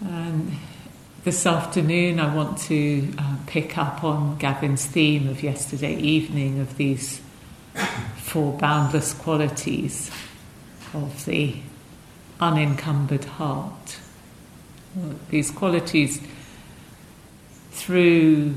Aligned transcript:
And 0.00 0.52
this 1.24 1.44
afternoon, 1.44 2.20
I 2.20 2.32
want 2.32 2.58
to 2.58 3.12
uh, 3.18 3.36
pick 3.48 3.76
up 3.76 4.04
on 4.04 4.38
Gavin's 4.38 4.86
theme 4.86 5.28
of 5.28 5.42
yesterday 5.42 5.96
evening 5.96 6.60
of 6.60 6.76
these 6.76 7.20
four 8.16 8.56
boundless 8.58 9.12
qualities 9.12 10.08
of 10.94 11.24
the 11.24 11.56
unencumbered 12.40 13.24
heart. 13.24 13.98
These 15.30 15.50
qualities 15.50 16.20
through, 17.72 18.54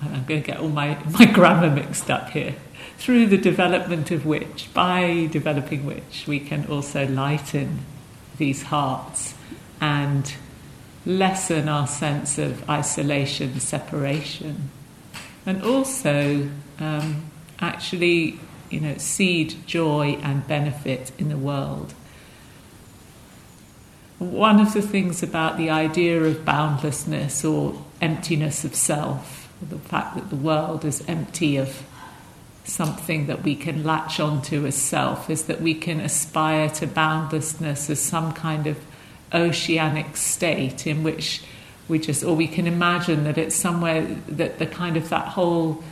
I'm 0.00 0.24
going 0.24 0.42
to 0.42 0.46
get 0.46 0.58
all 0.58 0.70
my, 0.70 0.98
my 1.10 1.26
grammar 1.26 1.68
mixed 1.68 2.10
up 2.10 2.30
here, 2.30 2.54
through 2.96 3.26
the 3.26 3.38
development 3.38 4.10
of 4.10 4.24
which, 4.24 4.70
by 4.72 5.28
developing 5.30 5.84
which, 5.84 6.24
we 6.26 6.40
can 6.40 6.64
also 6.66 7.06
lighten 7.06 7.80
these 8.38 8.62
hearts 8.62 9.34
and 9.80 10.34
lessen 11.06 11.68
our 11.68 11.86
sense 11.86 12.38
of 12.38 12.68
isolation, 12.68 13.58
separation, 13.60 14.70
and 15.46 15.62
also 15.62 16.48
um, 16.78 17.30
actually, 17.60 18.38
you 18.68 18.80
know, 18.80 18.96
seed 18.98 19.54
joy 19.66 20.18
and 20.22 20.46
benefit 20.46 21.12
in 21.18 21.28
the 21.28 21.36
world. 21.36 21.94
One 24.18 24.60
of 24.60 24.74
the 24.74 24.82
things 24.82 25.22
about 25.22 25.56
the 25.56 25.70
idea 25.70 26.22
of 26.22 26.44
boundlessness 26.44 27.42
or 27.42 27.82
emptiness 28.02 28.64
of 28.64 28.74
self, 28.74 29.50
the 29.66 29.78
fact 29.78 30.14
that 30.14 30.28
the 30.28 30.36
world 30.36 30.84
is 30.84 31.02
empty 31.08 31.56
of 31.56 31.82
something 32.64 33.26
that 33.26 33.42
we 33.42 33.56
can 33.56 33.82
latch 33.82 34.20
onto 34.20 34.66
as 34.66 34.74
self, 34.74 35.30
is 35.30 35.44
that 35.44 35.62
we 35.62 35.72
can 35.72 36.00
aspire 36.00 36.68
to 36.68 36.86
boundlessness 36.86 37.88
as 37.88 37.98
some 37.98 38.32
kind 38.34 38.66
of 38.66 38.78
oceanic 39.32 40.16
state 40.16 40.86
in 40.86 41.02
which 41.02 41.42
we 41.88 41.98
just, 41.98 42.22
or 42.22 42.34
we 42.36 42.46
can 42.46 42.66
imagine 42.66 43.24
that 43.24 43.36
it's 43.36 43.54
somewhere 43.54 44.02
that 44.28 44.58
the 44.58 44.66
kind 44.66 44.96
of 44.96 45.08
that 45.08 45.28
whole 45.28 45.82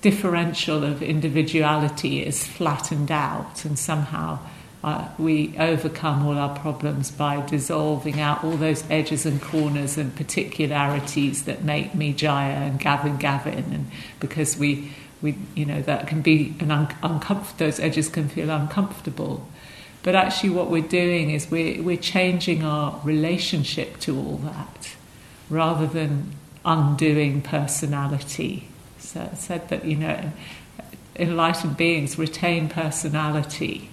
differential 0.00 0.84
of 0.84 1.02
individuality 1.02 2.22
is 2.24 2.46
flattened 2.46 3.10
out 3.10 3.64
and 3.64 3.78
somehow 3.78 4.38
uh, 4.84 5.08
we 5.18 5.56
overcome 5.58 6.26
all 6.26 6.36
our 6.36 6.54
problems 6.58 7.10
by 7.10 7.40
dissolving 7.46 8.20
out 8.20 8.44
all 8.44 8.54
those 8.58 8.84
edges 8.90 9.24
and 9.24 9.40
corners 9.40 9.96
and 9.96 10.14
particularities 10.14 11.44
that 11.44 11.64
make 11.64 11.94
me 11.94 12.12
Jaya 12.12 12.52
and 12.52 12.78
Gavin 12.78 13.16
Gavin, 13.16 13.64
and 13.72 13.90
because 14.20 14.58
we, 14.58 14.92
we 15.22 15.38
you 15.54 15.64
know, 15.64 15.80
that 15.80 16.06
can 16.06 16.20
be 16.20 16.54
an 16.60 16.70
un- 16.70 16.94
uncomfort. 17.02 17.56
Those 17.56 17.80
edges 17.80 18.10
can 18.10 18.28
feel 18.28 18.50
uncomfortable, 18.50 19.48
but 20.04 20.14
actually, 20.14 20.50
what 20.50 20.70
we're 20.70 20.82
doing 20.82 21.30
is 21.30 21.50
we're, 21.50 21.82
we're 21.82 21.96
changing 21.96 22.62
our 22.62 23.00
relationship 23.04 23.98
to 24.00 24.14
all 24.14 24.36
that 24.44 24.94
rather 25.48 25.86
than 25.86 26.34
undoing 26.62 27.40
personality. 27.40 28.68
So 28.98 29.22
it 29.22 29.38
said 29.38 29.70
that, 29.70 29.86
you 29.86 29.96
know, 29.96 30.30
enlightened 31.16 31.78
beings 31.78 32.18
retain 32.18 32.68
personality. 32.68 33.88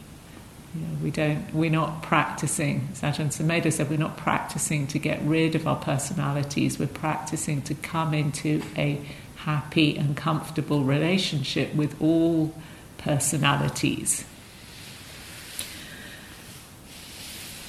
You 0.76 0.82
know, 0.82 0.98
we 1.02 1.12
don't, 1.12 1.54
we're 1.54 1.72
not 1.72 2.04
practicing, 2.04 2.90
as 2.92 3.02
Ajahn 3.02 3.28
Sumedho 3.28 3.72
said, 3.72 3.90
we're 3.90 3.98
not 3.98 4.18
practicing 4.18 4.88
to 4.88 5.00
get 5.00 5.22
rid 5.22 5.56
of 5.56 5.66
our 5.66 5.78
personalities, 5.78 6.78
we're 6.78 6.88
practicing 6.88 7.62
to 7.64 7.74
come 7.74 8.14
into 8.14 8.62
a 8.76 9.00
happy 9.38 9.96
and 9.98 10.18
comfortable 10.18 10.84
relationship 10.84 11.74
with 11.74 12.00
all 12.02 12.54
personalities. 12.98 14.26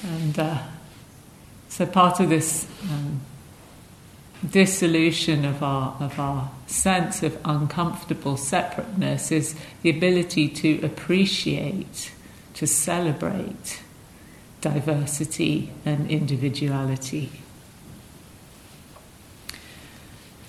And 0.03 0.37
uh, 0.37 0.57
so 1.69 1.85
part 1.85 2.19
of 2.19 2.29
this 2.29 2.67
um, 2.91 3.21
dissolution 4.49 5.45
of 5.45 5.63
our, 5.63 5.95
of 5.99 6.19
our 6.19 6.51
sense 6.67 7.23
of 7.23 7.37
uncomfortable 7.45 8.35
separateness 8.35 9.31
is 9.31 9.55
the 9.81 9.89
ability 9.89 10.49
to 10.49 10.81
appreciate, 10.83 12.11
to 12.55 12.67
celebrate 12.67 13.81
diversity 14.61 15.71
and 15.85 16.09
individuality. 16.09 17.31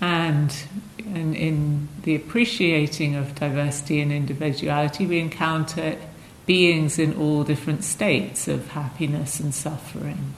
And 0.01 0.53
in, 0.97 1.33
in 1.33 1.87
the 2.03 2.15
appreciating 2.15 3.15
of 3.15 3.35
diversity 3.35 4.01
and 4.01 4.11
individuality, 4.11 5.05
we 5.05 5.19
encounter 5.19 5.97
beings 6.45 6.99
in 6.99 7.15
all 7.15 7.43
different 7.43 7.83
states 7.83 8.47
of 8.47 8.69
happiness 8.69 9.39
and 9.39 9.53
suffering. 9.53 10.33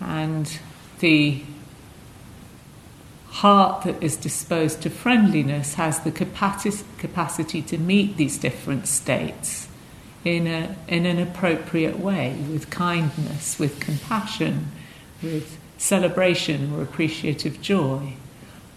And 0.00 0.58
the 1.00 1.42
heart 3.28 3.84
that 3.84 4.02
is 4.02 4.16
disposed 4.16 4.82
to 4.82 4.90
friendliness 4.90 5.74
has 5.74 6.00
the 6.00 6.12
capacity 6.12 7.62
to 7.62 7.78
meet 7.78 8.16
these 8.16 8.36
different 8.38 8.86
states 8.86 9.68
in, 10.24 10.46
a, 10.46 10.76
in 10.86 11.06
an 11.06 11.18
appropriate 11.18 11.98
way, 11.98 12.36
with 12.50 12.70
kindness, 12.70 13.58
with 13.58 13.80
compassion, 13.80 14.68
with 15.22 15.58
celebration 15.78 16.72
or 16.74 16.82
appreciative 16.82 17.60
joy, 17.60 18.12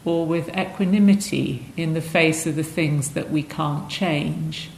or 0.05 0.25
with 0.25 0.47
equanimity 0.57 1.71
in 1.75 1.93
the 1.93 2.01
face 2.01 2.47
of 2.47 2.55
the 2.55 2.63
things 2.63 3.09
that 3.11 3.29
we 3.29 3.43
can't 3.43 3.89
change 3.89 4.69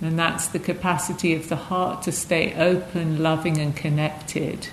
and 0.00 0.18
that's 0.18 0.48
the 0.48 0.58
capacity 0.58 1.34
of 1.34 1.48
the 1.48 1.56
heart 1.56 2.02
to 2.02 2.12
stay 2.12 2.54
open, 2.54 3.22
loving, 3.22 3.58
and 3.58 3.76
connected, 3.76 4.68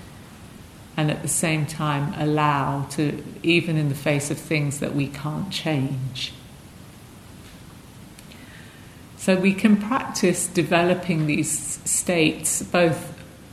and 0.96 1.10
at 1.10 1.22
the 1.22 1.28
same 1.28 1.66
time 1.66 2.12
allow 2.16 2.84
to, 2.90 3.22
even 3.42 3.76
in 3.76 3.88
the 3.88 3.94
face 3.94 4.30
of 4.30 4.38
things 4.38 4.80
that 4.80 4.94
we 4.94 5.06
can't 5.06 5.50
change. 5.50 6.32
So 9.16 9.36
we 9.36 9.54
can 9.54 9.76
practice 9.76 10.48
developing 10.48 11.26
these 11.26 11.78
states 11.84 12.60
both 12.60 13.12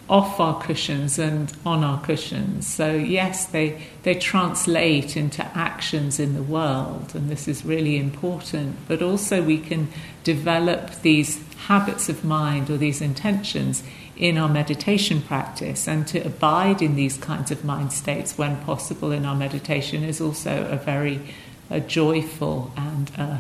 off 0.10 0.40
our 0.40 0.60
cushions 0.60 1.20
and 1.20 1.54
on 1.64 1.84
our 1.84 2.02
cushions. 2.02 2.66
So, 2.66 2.96
yes, 2.96 3.46
they, 3.46 3.80
they 4.02 4.16
translate 4.16 5.16
into 5.16 5.46
actions 5.56 6.20
in 6.20 6.34
the 6.34 6.42
world, 6.42 7.12
and 7.14 7.30
this 7.30 7.48
is 7.48 7.64
really 7.64 7.98
important, 7.98 8.76
but 8.88 9.04
also 9.04 9.44
we 9.44 9.60
can 9.60 9.90
develop 10.24 10.90
these 11.04 11.38
habits 11.70 12.10
of 12.10 12.26
mind 12.26 12.68
or 12.68 12.78
these 12.78 13.00
intentions 13.00 13.84
in 14.18 14.40
our 14.40 14.50
meditation 14.50 15.22
practice 15.22 15.88
and 15.88 16.08
to 16.08 16.18
abide 16.26 16.82
in 16.82 16.96
these 16.96 17.16
kinds 17.18 17.52
of 17.52 17.64
mind 17.64 17.94
states 17.94 18.40
when 18.40 18.58
possible 18.64 19.12
in 19.12 19.24
our 19.24 19.36
meditation 19.36 20.04
is 20.04 20.20
also 20.20 20.68
a 20.72 20.76
very 20.76 21.22
a 21.70 21.80
joyful 21.80 22.72
and 22.76 23.12
a 23.20 23.40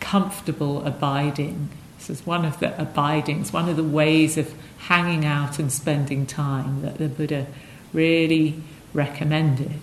comfortable 0.00 0.82
abiding. 0.86 1.68
This 1.98 2.08
is 2.08 2.26
one 2.26 2.46
of 2.46 2.60
the 2.60 2.80
abidings, 2.80 3.52
one 3.52 3.68
of 3.68 3.76
the 3.76 3.84
ways 3.84 4.38
of 4.38 4.54
hanging 4.78 5.26
out 5.26 5.58
and 5.58 5.70
spending 5.70 6.24
time 6.24 6.80
that 6.80 6.96
the 6.96 7.08
Buddha 7.08 7.46
really 7.92 8.62
recommended. 8.94 9.82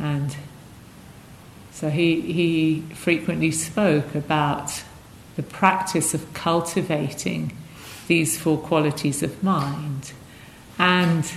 And 0.00 0.36
so 1.70 1.88
he, 1.88 2.20
he 2.20 2.80
frequently 2.96 3.52
spoke 3.52 4.16
about 4.16 4.82
the 5.36 5.42
practice 5.42 6.14
of 6.14 6.32
cultivating 6.34 7.56
these 8.08 8.38
four 8.38 8.58
qualities 8.58 9.22
of 9.22 9.42
mind. 9.42 10.12
And 10.78 11.30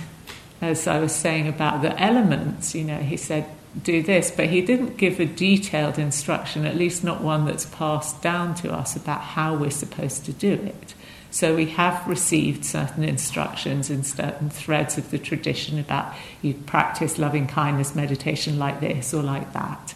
as 0.60 0.86
I 0.86 0.98
was 0.98 1.14
saying 1.14 1.48
about 1.48 1.82
the 1.82 1.98
elements, 2.00 2.74
you 2.74 2.84
know, 2.84 2.98
he 2.98 3.16
said, 3.16 3.46
do 3.82 4.02
this, 4.02 4.30
but 4.30 4.46
he 4.46 4.62
didn't 4.62 4.96
give 4.96 5.20
a 5.20 5.26
detailed 5.26 5.98
instruction, 5.98 6.66
at 6.66 6.76
least 6.76 7.04
not 7.04 7.22
one 7.22 7.44
that's 7.44 7.66
passed 7.66 8.20
down 8.20 8.54
to 8.56 8.72
us 8.72 8.96
about 8.96 9.20
how 9.20 9.54
we're 9.54 9.70
supposed 9.70 10.24
to 10.24 10.32
do 10.32 10.54
it. 10.54 10.94
So 11.30 11.54
we 11.54 11.66
have 11.66 12.06
received 12.08 12.64
certain 12.64 13.04
instructions 13.04 13.88
in 13.88 14.02
certain 14.02 14.50
threads 14.50 14.98
of 14.98 15.12
the 15.12 15.18
tradition 15.18 15.78
about 15.78 16.12
you 16.42 16.54
practice 16.54 17.18
loving 17.18 17.46
kindness 17.46 17.94
meditation 17.94 18.58
like 18.58 18.80
this 18.80 19.14
or 19.14 19.22
like 19.22 19.52
that. 19.52 19.94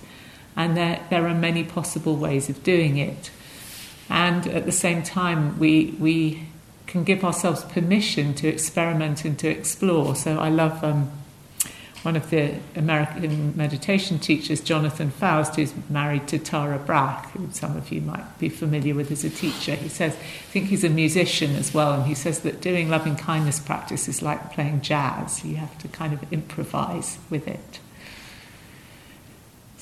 And 0.57 0.77
there, 0.77 1.05
there 1.11 1.27
are 1.27 1.35
many 1.35 1.65
possible 1.65 2.15
ways 2.15 2.49
of 2.49 2.63
doing 2.63 2.99
it. 2.99 3.33
And 4.09 4.47
at 4.47 4.67
the 4.67 4.73
same 4.73 5.03
time, 5.03 5.59
we, 5.59 5.97
we 5.99 6.47
can 6.87 7.05
give 7.05 7.25
ourselves 7.25 7.65
permission 7.65 8.35
to 8.35 8.49
experiment 8.49 9.25
and 9.25 9.39
to 9.39 9.49
explore. 9.49 10.15
So 10.15 10.39
I 10.39 10.49
love 10.49 10.85
um, 10.85 11.11
one 12.05 12.17
of 12.17 12.29
the 12.29 12.55
American 12.77 13.57
meditation 13.57 14.19
teachers, 14.19 14.61
Jonathan 14.61 15.11
Foust, 15.11 15.57
who's 15.57 15.73
married 15.89 16.29
to 16.29 16.39
Tara 16.39 16.79
Brach, 16.79 17.31
who 17.31 17.49
some 17.51 17.77
of 17.79 17.91
you 17.91 18.03
might 18.03 18.39
be 18.39 18.51
familiar 18.51 18.95
with 18.95 19.11
as 19.11 19.25
a 19.25 19.31
teacher. 19.31 19.75
He 19.75 19.89
says, 19.89 20.13
I 20.13 20.51
think 20.53 20.67
he's 20.67 20.85
a 20.85 20.91
musician 20.91 21.57
as 21.57 21.73
well, 21.73 21.95
and 21.95 22.05
he 22.05 22.15
says 22.15 22.41
that 22.41 22.61
doing 22.61 22.91
loving 22.91 23.17
kindness 23.17 23.59
practice 23.59 24.07
is 24.07 24.21
like 24.21 24.53
playing 24.53 24.83
jazz. 24.83 25.45
You 25.45 25.57
have 25.57 25.79
to 25.79 25.89
kind 25.89 26.13
of 26.13 26.31
improvise 26.31 27.17
with 27.31 27.49
it. 27.49 27.81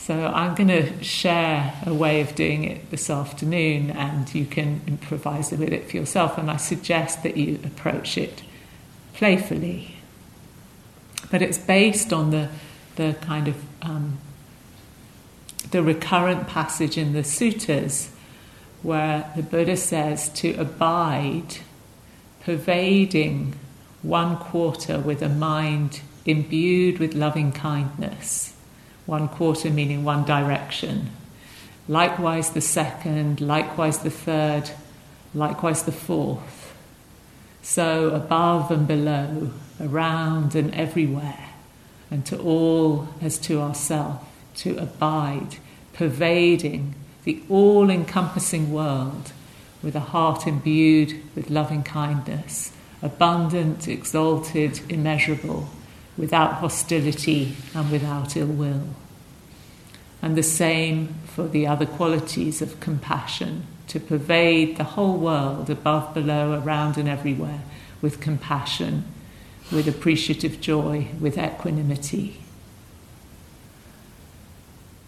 So 0.03 0.27
I'm 0.27 0.55
going 0.55 0.69
to 0.69 1.03
share 1.03 1.75
a 1.87 1.95
way 1.95 2.21
of 2.21 2.35
doing 2.35 2.65
it 2.65 2.91
this 2.91 3.09
afternoon, 3.09 3.91
and 3.91 4.33
you 4.35 4.47
can 4.47 4.83
improvise 4.87 5.51
with 5.51 5.63
it 5.63 5.89
for 5.89 5.97
yourself. 5.97 6.39
And 6.39 6.51
I 6.51 6.57
suggest 6.57 7.23
that 7.23 7.37
you 7.37 7.61
approach 7.65 8.19
it 8.19 8.43
playfully 9.15 9.97
but 11.33 11.43
it's 11.43 11.59
based 11.59 12.13
on 12.13 12.31
the 12.31 12.49
the 12.97 13.17
kind 13.23 13.49
of 13.49 13.57
um, 13.81 14.19
the 15.71 15.83
recurrent 15.83 16.47
passage 16.47 16.99
in 16.99 17.15
the 17.15 17.21
suttas 17.21 18.11
where 18.83 19.33
the 19.35 19.43
Buddha 19.43 19.77
says 19.77 20.29
to 20.29 20.53
abide, 20.55 21.57
pervading 22.45 23.55
one 24.03 24.37
quarter 24.37 24.99
with 24.99 25.23
a 25.23 25.29
mind 25.29 26.03
imbued 26.27 26.99
with 26.99 27.15
loving 27.15 27.51
kindness, 27.51 28.55
one 29.07 29.29
quarter 29.29 29.71
meaning 29.71 30.05
one 30.05 30.25
direction, 30.25 31.11
likewise 31.89 32.51
the 32.51 32.61
second, 32.61 33.41
likewise 33.41 33.99
the 33.99 34.11
third, 34.11 34.71
likewise 35.35 35.83
the 35.83 35.93
fourth. 35.93 36.75
So 37.63 38.11
above 38.11 38.71
and 38.71 38.87
below, 38.87 39.51
around 39.81 40.55
and 40.55 40.75
everywhere, 40.75 41.51
and 42.11 42.25
to 42.27 42.39
all 42.39 43.09
as 43.21 43.39
to 43.39 43.61
ourself, 43.61 44.23
to 44.57 44.77
abide, 44.79 45.57
pervading 45.93 46.95
the 47.25 47.43
all 47.49 47.89
encompassing 47.89 48.73
world 48.73 49.33
with 49.83 49.95
a 49.95 50.01
heart 50.01 50.47
imbued 50.47 51.21
with 51.35 51.51
loving 51.51 51.83
kindness, 51.83 52.73
abundant, 53.01 53.89
exalted, 53.89 54.81
immeasurable, 54.89 55.69
without 56.17 56.55
hostility 56.55 57.57
and 57.75 57.91
without 57.91 58.37
ill 58.37 58.47
will. 58.47 58.85
And 60.21 60.37
the 60.37 60.43
same 60.43 61.15
for 61.27 61.49
the 61.49 61.67
other 61.67 61.87
qualities 61.87 62.63
of 62.63 62.79
compassion, 62.81 63.67
to 63.89 63.99
pervade 63.99 64.77
the 64.77 64.85
whole 64.85 65.17
world, 65.17 65.69
above, 65.69 66.15
below, 66.15 66.63
around, 66.63 66.97
and 66.97 67.09
everywhere, 67.09 67.63
with 68.01 68.21
compassion, 68.21 69.05
with 69.71 69.89
appreciative 69.89 70.61
joy, 70.61 71.09
with 71.21 71.37
equanimity. 71.37 72.42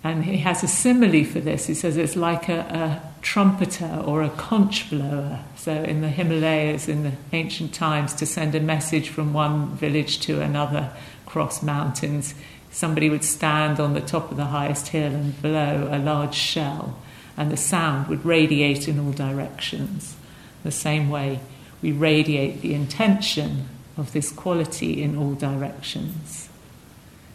And 0.04 0.22
he 0.22 0.36
has 0.36 0.62
a 0.62 0.68
simile 0.68 1.24
for 1.24 1.40
this. 1.40 1.66
He 1.66 1.72
says 1.72 1.96
it's 1.96 2.14
like 2.14 2.50
a, 2.50 2.60
a, 2.60 3.14
trumpeter 3.22 4.02
or 4.04 4.22
a 4.22 4.28
conch 4.28 4.90
blower. 4.90 5.40
So, 5.56 5.72
in 5.72 6.02
the 6.02 6.10
Himalayas 6.10 6.88
in 6.88 7.04
the 7.04 7.12
ancient 7.32 7.72
times, 7.72 8.12
to 8.16 8.26
send 8.26 8.54
a 8.54 8.60
message 8.60 9.08
from 9.08 9.32
one 9.32 9.74
village 9.76 10.20
to 10.20 10.42
another 10.42 10.90
across 11.26 11.62
mountains, 11.62 12.34
somebody 12.70 13.08
would 13.08 13.24
stand 13.24 13.80
on 13.80 13.94
the 13.94 14.02
top 14.02 14.30
of 14.30 14.36
the 14.36 14.44
highest 14.44 14.88
hill 14.88 15.10
and 15.10 15.40
blow 15.40 15.88
a 15.90 15.98
large 15.98 16.34
shell, 16.34 16.98
and 17.34 17.50
the 17.50 17.56
sound 17.56 18.08
would 18.08 18.26
radiate 18.26 18.86
in 18.86 18.98
all 18.98 19.12
directions. 19.12 20.16
The 20.64 20.70
same 20.70 21.08
way, 21.08 21.40
we 21.80 21.92
radiate 21.92 22.60
the 22.60 22.74
intention 22.74 23.70
of 23.96 24.12
this 24.12 24.30
quality 24.30 25.02
in 25.02 25.16
all 25.16 25.32
directions. 25.32 26.50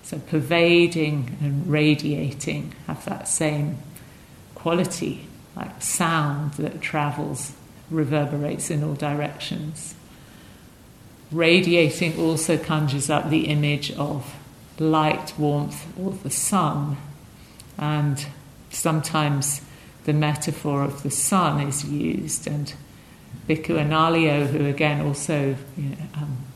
So 0.09 0.17
pervading 0.17 1.37
and 1.39 1.69
radiating 1.69 2.73
have 2.87 3.05
that 3.05 3.27
same 3.27 3.77
quality, 4.55 5.27
like 5.55 5.83
sound 5.83 6.53
that 6.53 6.81
travels, 6.81 7.51
reverberates 7.91 8.71
in 8.71 8.83
all 8.83 8.95
directions. 8.95 9.93
Radiating 11.31 12.19
also 12.19 12.57
conjures 12.57 13.11
up 13.11 13.29
the 13.29 13.49
image 13.49 13.91
of 13.91 14.35
light, 14.79 15.35
warmth, 15.37 15.85
or 15.95 16.13
the 16.13 16.31
sun. 16.31 16.97
And 17.77 18.25
sometimes 18.71 19.61
the 20.05 20.13
metaphor 20.13 20.83
of 20.83 21.03
the 21.03 21.11
sun 21.11 21.61
is 21.61 21.85
used. 21.85 22.47
And 22.47 22.73
Bhikkhu 23.47 23.77
Analayo, 23.77 24.47
who 24.47 24.65
again 24.65 25.05
also 25.05 25.55
you 25.77 25.89
know, 25.89 25.97
um, 26.15 26.48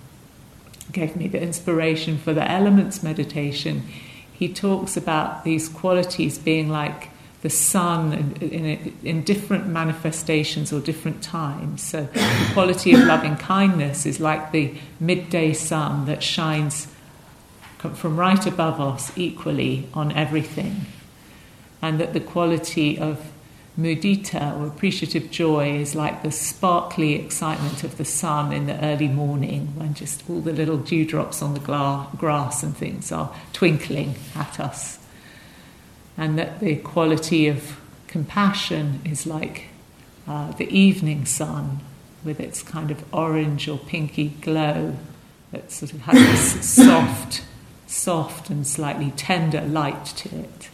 gave 0.93 1.15
me 1.15 1.27
the 1.27 1.41
inspiration 1.41 2.17
for 2.17 2.33
the 2.33 2.49
elements 2.49 3.03
meditation, 3.03 3.83
he 4.31 4.51
talks 4.51 4.95
about 4.95 5.43
these 5.43 5.67
qualities 5.67 6.37
being 6.37 6.69
like 6.69 7.09
the 7.41 7.49
sun 7.49 8.13
in, 8.13 8.51
in, 8.51 8.93
in, 9.03 9.23
different 9.23 9.67
manifestations 9.67 10.71
or 10.71 10.79
different 10.79 11.21
times. 11.21 11.83
So, 11.83 12.03
the 12.03 12.49
quality 12.53 12.93
of 12.93 13.01
loving 13.01 13.35
kindness 13.35 14.05
is 14.05 14.21
like 14.21 14.53
the 14.53 14.73
midday 15.01 15.51
sun 15.51 16.05
that 16.05 16.23
shines 16.23 16.87
from 17.95 18.15
right 18.15 18.45
above 18.47 18.79
us 18.79 19.11
equally 19.17 19.89
on 19.93 20.13
everything. 20.13 20.85
And 21.81 21.99
that 21.99 22.13
the 22.13 22.21
quality 22.21 22.97
of 22.97 23.32
mudita 23.77 24.55
or 24.59 24.67
appreciative 24.67 25.31
joy 25.31 25.75
is 25.75 25.95
like 25.95 26.21
the 26.21 26.31
sparkly 26.31 27.13
excitement 27.15 27.83
of 27.83 27.97
the 27.97 28.05
sun 28.05 28.53
in 28.53 28.67
the 28.67 28.83
early 28.83 29.07
morning 29.07 29.67
when 29.75 29.93
just 29.93 30.29
all 30.29 30.41
the 30.41 30.53
little 30.53 30.77
dewdrops 30.77 31.41
on 31.41 31.53
the 31.53 31.59
gla- 31.59 32.07
grass 32.17 32.61
and 32.61 32.77
things 32.77 33.11
are 33.11 33.33
twinkling 33.51 34.15
at 34.35 34.59
us. 34.59 34.99
And 36.15 36.37
that 36.37 36.59
the 36.59 36.75
quality 36.77 37.47
of 37.47 37.79
compassion 38.07 39.01
is 39.03 39.25
like 39.25 39.69
uh, 40.27 40.51
the 40.51 40.69
evening 40.69 41.25
sun 41.25 41.79
with 42.23 42.39
its 42.39 42.61
kind 42.61 42.91
of 42.91 43.03
orange 43.13 43.67
or 43.67 43.79
pinky 43.79 44.29
glow 44.41 44.95
that 45.51 45.71
sort 45.71 45.93
of 45.93 46.01
has 46.01 46.53
this 46.53 46.69
soft, 46.75 47.43
soft 47.87 48.51
and 48.51 48.67
slightly 48.67 49.11
tender 49.17 49.61
light 49.61 50.05
to 50.05 50.29
it. 50.29 50.69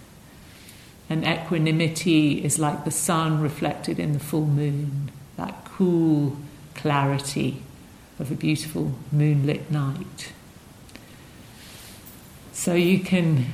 And 1.09 1.25
equanimity 1.25 2.43
is 2.43 2.59
like 2.59 2.85
the 2.85 2.91
sun 2.91 3.41
reflected 3.41 3.99
in 3.99 4.13
the 4.13 4.19
full 4.19 4.45
moon, 4.45 5.11
that 5.37 5.65
cool 5.65 6.37
clarity 6.75 7.63
of 8.19 8.31
a 8.31 8.35
beautiful 8.35 8.93
moonlit 9.11 9.71
night. 9.71 10.31
So 12.51 12.73
you 12.73 12.99
can, 12.99 13.45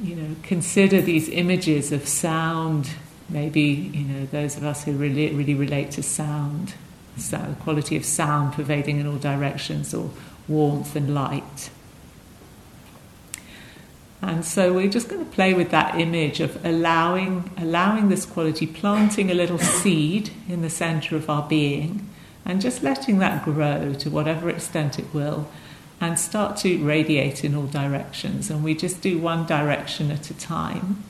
you 0.00 0.14
know, 0.14 0.36
consider 0.42 1.02
these 1.02 1.28
images 1.28 1.92
of 1.92 2.08
sound. 2.08 2.90
Maybe 3.28 3.62
you 3.62 4.04
know 4.04 4.26
those 4.26 4.56
of 4.56 4.64
us 4.64 4.84
who 4.84 4.92
really, 4.92 5.30
really 5.32 5.54
relate 5.54 5.90
to 5.92 6.02
sound, 6.02 6.74
so 7.16 7.38
the 7.38 7.56
quality 7.62 7.96
of 7.96 8.04
sound 8.04 8.52
pervading 8.52 8.98
in 9.00 9.06
all 9.06 9.16
directions, 9.16 9.92
or 9.92 10.10
warmth 10.46 10.94
and 10.94 11.14
light. 11.14 11.70
And 14.26 14.42
so 14.42 14.72
we're 14.72 14.88
just 14.88 15.10
going 15.10 15.22
to 15.22 15.30
play 15.30 15.52
with 15.52 15.70
that 15.70 16.00
image 16.00 16.40
of 16.40 16.64
allowing, 16.64 17.50
allowing 17.58 18.08
this 18.08 18.24
quality, 18.24 18.66
planting 18.66 19.30
a 19.30 19.34
little 19.34 19.58
seed 19.58 20.30
in 20.48 20.62
the 20.62 20.70
center 20.70 21.14
of 21.14 21.28
our 21.28 21.46
being, 21.46 22.08
and 22.46 22.58
just 22.58 22.82
letting 22.82 23.18
that 23.18 23.44
grow 23.44 23.92
to 23.92 24.08
whatever 24.08 24.48
extent 24.48 24.98
it 24.98 25.12
will, 25.12 25.46
and 26.00 26.18
start 26.18 26.56
to 26.58 26.82
radiate 26.82 27.44
in 27.44 27.54
all 27.54 27.66
directions. 27.66 28.48
And 28.48 28.64
we 28.64 28.74
just 28.74 29.02
do 29.02 29.18
one 29.18 29.44
direction 29.44 30.10
at 30.10 30.30
a 30.30 30.34
time. 30.34 31.04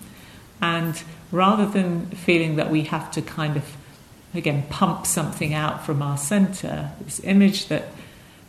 And 0.61 1.01
rather 1.31 1.67
than 1.67 2.07
feeling 2.07 2.57
that 2.57 2.69
we 2.69 2.83
have 2.83 3.13
to 3.13 3.23
kind 3.23 3.57
of, 3.57 3.77
again, 4.35 4.65
pump 4.71 5.07
something 5.07 5.55
out 5.55 5.87
from 5.87 6.03
our 6.03 6.19
center, 6.19 6.91
this 7.01 7.21
image 7.23 7.69
that 7.69 7.91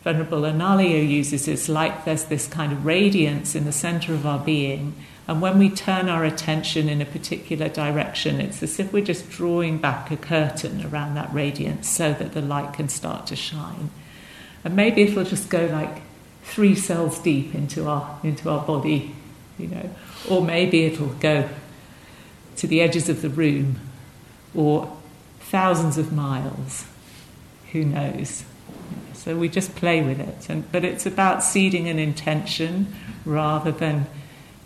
Venerable 0.06 0.42
Analayo 0.42 1.04
uses 1.04 1.48
is 1.48 1.68
like 1.68 2.04
there's 2.04 2.26
this 2.26 2.46
kind 2.46 2.70
of 2.70 2.86
radiance 2.86 3.56
in 3.56 3.64
the 3.64 3.72
center 3.72 4.14
of 4.14 4.24
our 4.24 4.38
being. 4.38 4.94
And 5.26 5.42
when 5.42 5.58
we 5.58 5.68
turn 5.68 6.08
our 6.08 6.24
attention 6.24 6.88
in 6.88 7.02
a 7.02 7.04
particular 7.04 7.68
direction, 7.68 8.40
it's 8.40 8.62
as 8.62 8.78
if 8.78 8.92
we're 8.92 9.04
just 9.04 9.28
drawing 9.28 9.78
back 9.78 10.12
a 10.12 10.16
curtain 10.16 10.86
around 10.86 11.16
that 11.16 11.34
radiance 11.34 11.88
so 11.88 12.12
that 12.12 12.34
the 12.34 12.40
light 12.40 12.72
can 12.72 12.88
start 12.88 13.26
to 13.26 13.34
shine. 13.34 13.90
And 14.62 14.76
maybe 14.76 15.02
it'll 15.02 15.24
just 15.24 15.50
go 15.50 15.66
like 15.66 16.02
three 16.44 16.76
cells 16.76 17.18
deep 17.18 17.52
into 17.52 17.88
our, 17.88 18.20
into 18.22 18.48
our 18.48 18.64
body, 18.64 19.12
you 19.58 19.66
know, 19.66 19.90
or 20.30 20.40
maybe 20.40 20.84
it'll 20.84 21.14
go 21.14 21.48
to 22.58 22.66
the 22.68 22.80
edges 22.80 23.08
of 23.08 23.22
the 23.22 23.28
room 23.28 23.80
or 24.54 24.96
thousands 25.40 25.98
of 25.98 26.12
miles. 26.12 26.86
Who 27.72 27.82
knows? 27.82 28.44
So 29.26 29.36
we 29.36 29.48
just 29.48 29.74
play 29.74 30.02
with 30.02 30.20
it. 30.20 30.48
And, 30.48 30.70
but 30.70 30.84
it's 30.84 31.04
about 31.04 31.42
seeding 31.42 31.88
an 31.88 31.98
intention 31.98 32.94
rather 33.24 33.72
than 33.72 34.06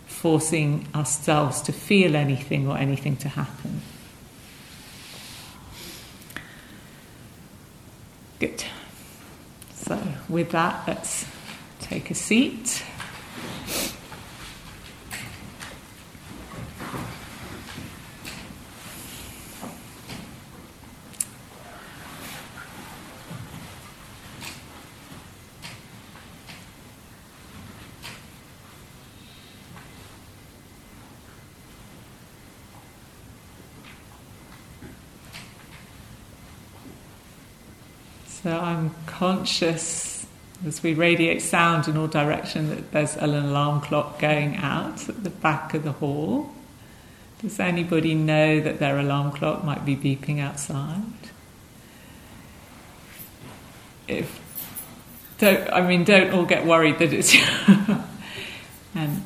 forcing 0.05 0.87
ourselves 0.93 1.61
to 1.61 1.71
feel 1.71 2.15
anything 2.15 2.67
or 2.67 2.77
anything 2.77 3.17
to 3.17 3.29
happen. 3.29 3.81
Good. 8.37 8.63
So, 9.73 9.99
with 10.29 10.51
that, 10.51 10.87
let's 10.87 11.25
take 11.79 12.11
a 12.11 12.13
seat. 12.13 12.83
So 38.43 38.57
I'm 38.57 38.91
conscious 39.05 40.11
as 40.65 40.83
we 40.83 40.93
radiate 40.93 41.41
sound 41.41 41.87
in 41.87 41.97
all 41.97 42.07
directions, 42.07 42.69
that 42.69 42.91
there's 42.91 43.15
an 43.17 43.33
alarm 43.33 43.81
clock 43.81 44.19
going 44.19 44.57
out 44.57 45.09
at 45.09 45.23
the 45.23 45.29
back 45.29 45.73
of 45.73 45.83
the 45.83 45.91
hall. 45.91 46.51
Does 47.41 47.59
anybody 47.59 48.13
know 48.13 48.59
that 48.59 48.79
their 48.79 48.99
alarm 48.99 49.31
clock 49.31 49.63
might 49.63 49.85
be 49.85 49.95
beeping 49.95 50.39
outside? 50.39 51.01
If 54.07 54.39
don't, 55.39 55.67
I 55.71 55.81
mean, 55.81 56.03
don't 56.03 56.31
all 56.31 56.45
get 56.45 56.67
worried 56.67 56.99
that 56.99 57.13
it's. 57.13 57.35
and 58.95 59.23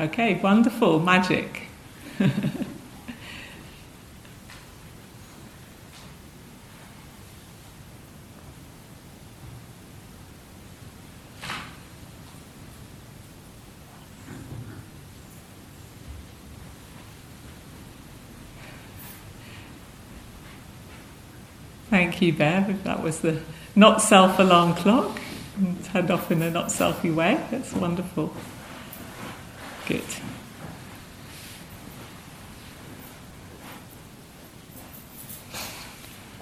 Okay, 0.00 0.34
wonderful, 0.40 1.00
magic. 1.00 1.62
Thank 21.90 22.22
you, 22.22 22.32
Bev. 22.32 22.84
That 22.84 23.02
was 23.02 23.20
the 23.20 23.40
not 23.74 24.00
self 24.00 24.38
alarm 24.38 24.74
clock. 24.74 25.18
Turned 25.84 26.12
off 26.12 26.30
in 26.30 26.42
a 26.42 26.50
not 26.50 26.66
selfie 26.66 27.12
way. 27.12 27.44
That's 27.50 27.72
wonderful. 27.72 28.32
Good. 29.88 30.02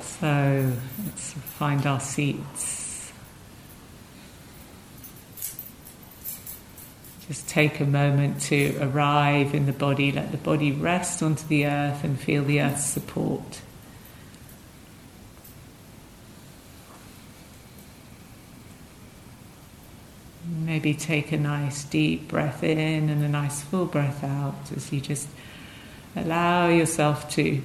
So 0.01 0.75
let's 1.05 1.33
find 1.33 1.87
our 1.87 2.01
seats. 2.01 3.13
Just 7.29 7.49
take 7.49 7.79
a 7.79 7.85
moment 7.85 8.41
to 8.43 8.79
arrive 8.81 9.55
in 9.55 9.67
the 9.67 9.73
body, 9.73 10.11
let 10.11 10.33
the 10.33 10.39
body 10.39 10.73
rest 10.73 11.23
onto 11.23 11.47
the 11.47 11.67
earth 11.67 12.03
and 12.03 12.19
feel 12.19 12.43
the 12.43 12.61
earth's 12.61 12.85
support. 12.85 13.61
Maybe 20.87 20.99
take 21.01 21.33
a 21.33 21.37
nice 21.37 21.83
deep 21.83 22.29
breath 22.29 22.63
in 22.63 23.09
and 23.09 23.25
a 23.25 23.29
nice 23.29 23.61
full 23.61 23.87
breath 23.87 24.23
out 24.23 24.71
as 24.77 24.93
you 24.93 25.01
just 25.01 25.27
allow 26.15 26.69
yourself 26.69 27.29
to 27.31 27.61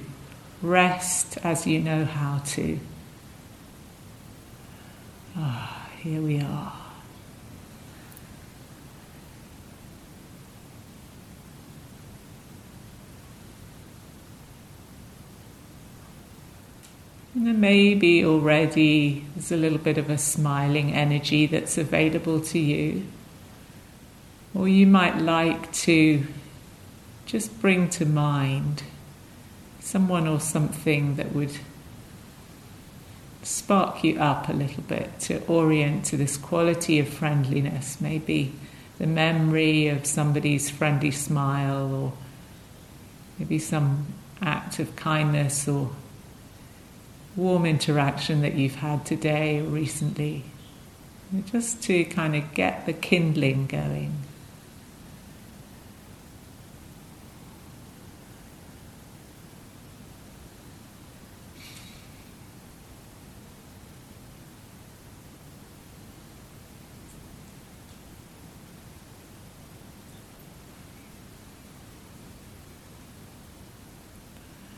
rest 0.60 1.38
as 1.44 1.64
you 1.64 1.78
know 1.78 2.04
how 2.04 2.38
to. 2.46 2.80
Ah, 5.36 5.88
here 6.00 6.20
we 6.20 6.40
are. 6.40 6.81
Maybe 17.34 18.24
already 18.24 19.24
there's 19.34 19.52
a 19.52 19.56
little 19.56 19.78
bit 19.78 19.98
of 19.98 20.10
a 20.10 20.18
smiling 20.18 20.92
energy 20.92 21.46
that's 21.46 21.78
available 21.78 22.40
to 22.40 22.58
you. 22.58 23.06
Or 24.54 24.68
you 24.68 24.86
might 24.86 25.18
like 25.18 25.72
to 25.72 26.26
just 27.24 27.60
bring 27.60 27.88
to 27.90 28.04
mind 28.04 28.82
someone 29.80 30.28
or 30.28 30.40
something 30.40 31.16
that 31.16 31.32
would 31.32 31.52
spark 33.42 34.04
you 34.04 34.18
up 34.20 34.48
a 34.48 34.52
little 34.52 34.82
bit 34.84 35.18
to 35.20 35.44
orient 35.46 36.04
to 36.04 36.16
this 36.16 36.36
quality 36.36 36.98
of 36.98 37.08
friendliness. 37.08 38.00
Maybe 38.00 38.52
the 38.98 39.06
memory 39.06 39.88
of 39.88 40.06
somebody's 40.06 40.70
friendly 40.70 41.10
smile, 41.10 41.92
or 41.94 42.12
maybe 43.38 43.58
some 43.58 44.06
act 44.40 44.78
of 44.78 44.94
kindness 44.96 45.66
or 45.66 45.90
warm 47.36 47.64
interaction 47.64 48.42
that 48.42 48.54
you've 48.54 48.76
had 48.76 49.06
today 49.06 49.60
or 49.60 49.64
recently, 49.64 50.44
just 51.50 51.82
to 51.82 52.04
kind 52.04 52.36
of 52.36 52.52
get 52.54 52.86
the 52.86 52.92
kindling 52.92 53.66
going. 53.66 54.14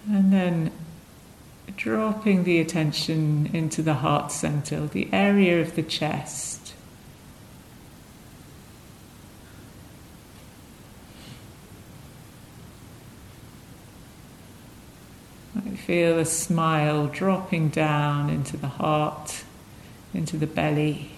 And 0.06 0.32
then 0.32 0.70
dropping 1.84 2.44
the 2.44 2.60
attention 2.60 3.50
into 3.52 3.82
the 3.82 3.92
heart 3.92 4.32
center, 4.32 4.86
the 4.86 5.06
area 5.12 5.60
of 5.60 5.76
the 5.76 5.82
chest. 5.82 6.72
I 15.54 15.76
feel 15.76 16.18
a 16.18 16.24
smile 16.24 17.06
dropping 17.08 17.68
down 17.68 18.30
into 18.30 18.56
the 18.56 18.68
heart, 18.68 19.44
into 20.14 20.38
the 20.38 20.46
belly. 20.46 21.10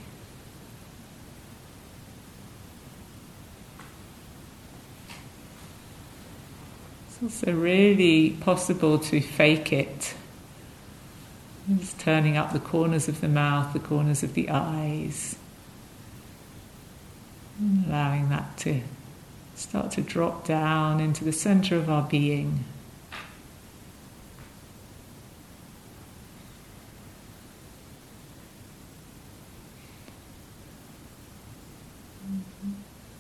It's 7.07 7.23
also 7.23 7.53
really 7.53 8.31
possible 8.41 8.99
to 8.99 9.21
fake 9.21 9.73
it 9.73 10.15
just 11.75 11.99
turning 11.99 12.37
up 12.37 12.53
the 12.53 12.61
corners 12.61 13.09
of 13.09 13.21
the 13.21 13.29
mouth, 13.29 13.73
the 13.73 13.81
corners 13.81 14.23
of 14.23 14.35
the 14.35 14.49
eyes. 14.49 15.37
And 17.59 17.87
allowing 17.87 18.29
that 18.29 18.57
to 18.59 18.83
start 19.57 19.91
to 19.93 20.03
drop 20.03 20.47
down 20.47 21.01
into 21.01 21.25
the 21.25 21.33
center 21.33 21.77
of 21.77 21.91
our 21.91 22.03
being. 22.03 22.65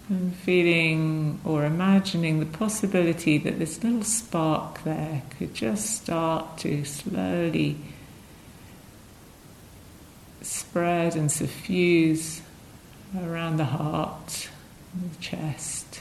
And 0.09 0.37
feeling 0.37 1.41
or 1.45 1.65
imagining 1.65 2.38
the 2.38 2.47
possibility 2.47 3.38
that 3.38 3.59
this 3.59 3.83
little 3.83 4.05
spark 4.05 4.85
there 4.85 5.23
could 5.37 5.53
just 5.53 5.97
start 5.97 6.59
to 6.59 6.85
slowly 6.85 7.76
spread 10.68 11.14
and 11.14 11.30
suffuse 11.30 12.42
around 13.16 13.56
the 13.56 13.64
heart 13.64 14.49
and 14.92 15.11
the 15.12 15.18
chest. 15.20 16.00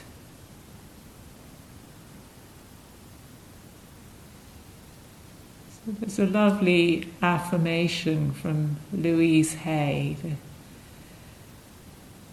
So 5.70 5.92
there's 5.92 6.18
a 6.18 6.26
lovely 6.26 7.08
affirmation 7.22 8.32
from 8.32 8.76
Louise 8.92 9.54
Hay, 9.54 10.16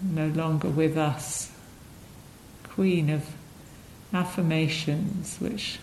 no 0.01 0.27
longer 0.27 0.69
with 0.69 0.97
us, 0.97 1.51
queen 2.63 3.09
of 3.11 3.23
affirmations, 4.11 5.37
which 5.39 5.77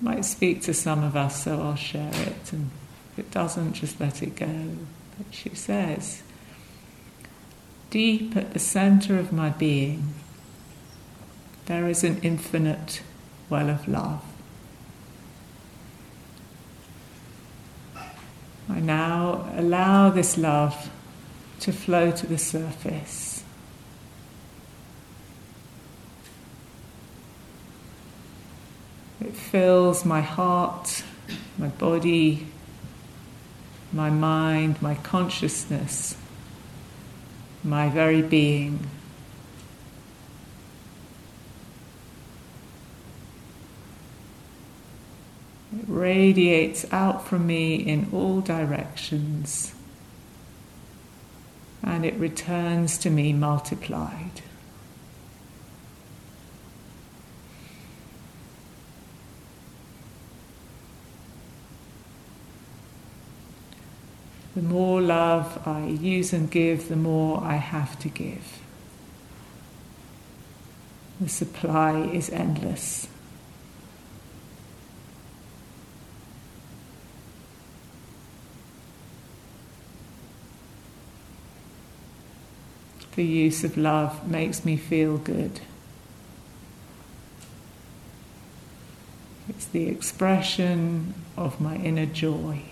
might 0.00 0.24
speak 0.24 0.62
to 0.62 0.72
some 0.72 1.02
of 1.02 1.16
us, 1.16 1.44
so 1.44 1.60
I'll 1.60 1.74
share 1.74 2.12
it 2.14 2.52
and 2.52 2.70
if 3.12 3.18
it 3.18 3.30
doesn't, 3.32 3.72
just 3.72 4.00
let 4.00 4.22
it 4.22 4.36
go. 4.36 4.76
She 5.30 5.50
says, 5.50 6.22
deep 7.90 8.36
at 8.36 8.52
the 8.52 8.58
center 8.58 9.18
of 9.18 9.32
my 9.32 9.50
being, 9.50 10.14
there 11.66 11.88
is 11.88 12.02
an 12.04 12.20
infinite 12.22 13.02
well 13.48 13.68
of 13.68 13.86
love. 13.86 14.22
I 18.68 18.80
now 18.80 19.50
allow 19.56 20.10
this 20.10 20.38
love 20.38 20.90
to 21.60 21.72
flow 21.72 22.10
to 22.12 22.26
the 22.26 22.38
surface. 22.38 23.42
It 29.20 29.34
fills 29.34 30.04
my 30.04 30.20
heart, 30.20 31.02
my 31.58 31.68
body, 31.68 32.46
my 33.92 34.10
mind, 34.10 34.80
my 34.80 34.94
consciousness, 34.96 36.16
my 37.64 37.88
very 37.88 38.22
being. 38.22 38.88
It 45.78 45.84
radiates 45.86 46.84
out 46.92 47.26
from 47.26 47.46
me 47.46 47.76
in 47.76 48.08
all 48.12 48.40
directions 48.40 49.74
and 51.82 52.04
it 52.04 52.14
returns 52.14 52.98
to 52.98 53.10
me 53.10 53.32
multiplied. 53.32 54.42
The 64.60 64.66
more 64.66 65.00
love 65.00 65.66
I 65.66 65.86
use 65.86 66.34
and 66.34 66.50
give, 66.50 66.90
the 66.90 66.96
more 66.96 67.42
I 67.42 67.54
have 67.54 67.98
to 68.00 68.10
give. 68.10 68.58
The 71.18 71.30
supply 71.30 72.02
is 72.02 72.28
endless. 72.28 73.08
The 83.16 83.24
use 83.24 83.64
of 83.64 83.78
love 83.78 84.30
makes 84.30 84.66
me 84.66 84.76
feel 84.76 85.16
good. 85.16 85.60
It's 89.48 89.64
the 89.64 89.88
expression 89.88 91.14
of 91.38 91.62
my 91.62 91.76
inner 91.76 92.04
joy. 92.04 92.69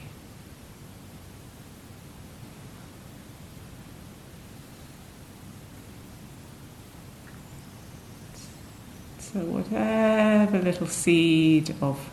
So, 9.39 9.45
whatever 9.45 10.59
little 10.59 10.89
seed 10.89 11.73
of 11.81 12.11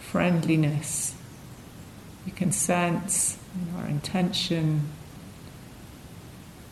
friendliness 0.00 1.14
you 2.24 2.32
can 2.32 2.52
sense 2.52 3.36
in 3.54 3.78
our 3.78 3.86
intention, 3.86 4.88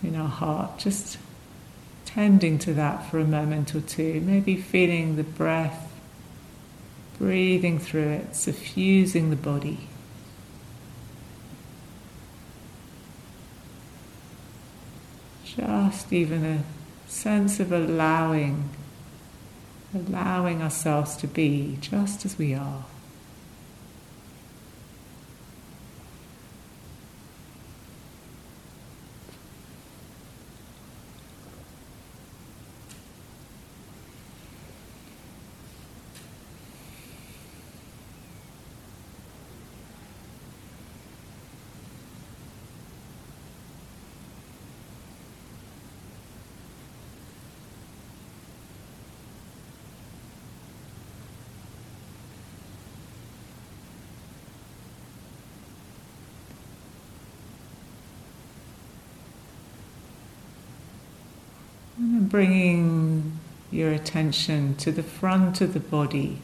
in 0.02 0.16
our 0.16 0.30
heart, 0.30 0.78
just 0.78 1.18
tending 2.06 2.58
to 2.60 2.72
that 2.72 3.10
for 3.10 3.18
a 3.18 3.26
moment 3.26 3.74
or 3.74 3.82
two, 3.82 4.22
maybe 4.22 4.56
feeling 4.56 5.16
the 5.16 5.24
breath, 5.24 5.92
breathing 7.18 7.78
through 7.78 8.08
it, 8.08 8.34
suffusing 8.34 9.28
the 9.28 9.36
body. 9.36 9.88
Just 15.44 16.10
even 16.14 16.46
a 16.46 16.64
sense 17.06 17.60
of 17.60 17.72
allowing 17.72 18.70
allowing 19.94 20.62
ourselves 20.62 21.16
to 21.16 21.26
be 21.26 21.76
just 21.80 22.24
as 22.24 22.38
we 22.38 22.54
are. 22.54 22.84
And 62.02 62.11
bringing 62.28 63.38
your 63.70 63.90
attention 63.90 64.74
to 64.76 64.92
the 64.92 65.02
front 65.02 65.60
of 65.60 65.74
the 65.74 65.80
body. 65.80 66.38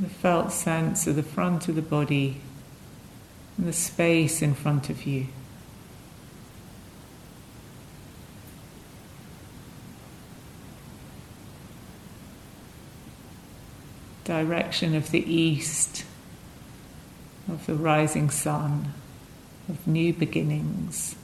The 0.00 0.08
felt 0.08 0.52
sense 0.52 1.06
of 1.06 1.16
the 1.16 1.22
front 1.22 1.68
of 1.68 1.74
the 1.74 1.82
body 1.82 2.40
and 3.56 3.66
the 3.66 3.72
space 3.72 4.42
in 4.42 4.54
front 4.54 4.90
of 4.90 5.04
you. 5.04 5.26
direction 14.28 14.94
of 14.94 15.10
the 15.10 15.24
east, 15.24 16.04
of 17.48 17.66
the 17.66 17.74
rising 17.74 18.30
sun, 18.30 18.92
of 19.68 19.86
new 19.86 20.12
beginnings. 20.12 21.16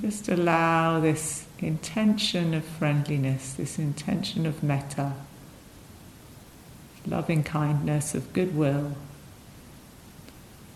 Just 0.00 0.28
allow 0.28 1.00
this 1.00 1.46
intention 1.60 2.52
of 2.52 2.64
friendliness, 2.64 3.54
this 3.54 3.78
intention 3.78 4.44
of 4.44 4.62
metta, 4.62 5.14
loving 7.06 7.42
kindness, 7.42 8.14
of 8.14 8.32
goodwill, 8.32 8.96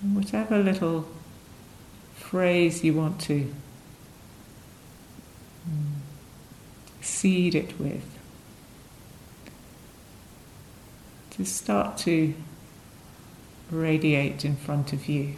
whatever 0.00 0.58
little 0.58 1.06
phrase 2.14 2.82
you 2.82 2.94
want 2.94 3.20
to 3.20 3.52
mm, 5.68 5.92
seed 7.02 7.54
it 7.54 7.78
with. 7.78 8.11
To 11.32 11.44
start 11.46 11.96
to 11.98 12.34
radiate 13.70 14.44
in 14.44 14.56
front 14.56 14.92
of 14.92 15.08
you. 15.08 15.34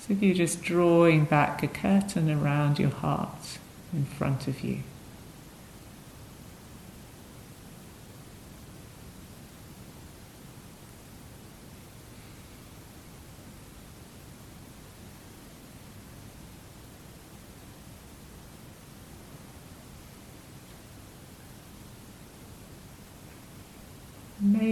So 0.00 0.12
if 0.12 0.22
you're 0.22 0.34
just 0.34 0.62
drawing 0.62 1.24
back 1.24 1.62
a 1.62 1.68
curtain 1.68 2.30
around 2.30 2.78
your 2.78 2.90
heart 2.90 3.58
in 3.92 4.06
front 4.06 4.48
of 4.48 4.62
you. 4.62 4.80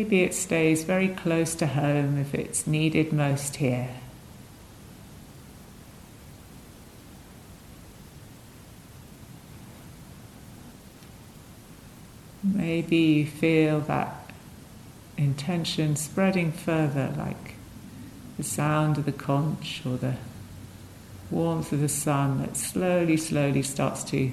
Maybe 0.06 0.22
it 0.22 0.34
stays 0.34 0.84
very 0.84 1.08
close 1.08 1.56
to 1.56 1.66
home 1.66 2.16
if 2.16 2.32
it's 2.32 2.64
needed 2.64 3.12
most 3.12 3.56
here. 3.56 3.88
Maybe 12.44 12.96
you 12.96 13.26
feel 13.26 13.80
that 13.80 14.30
intention 15.16 15.96
spreading 15.96 16.52
further, 16.52 17.12
like 17.18 17.54
the 18.36 18.44
sound 18.44 18.98
of 18.98 19.06
the 19.06 19.10
conch 19.10 19.82
or 19.84 19.96
the 19.96 20.14
warmth 21.32 21.72
of 21.72 21.80
the 21.80 21.88
sun 21.88 22.38
that 22.42 22.56
slowly, 22.56 23.16
slowly 23.16 23.64
starts 23.64 24.04
to 24.04 24.30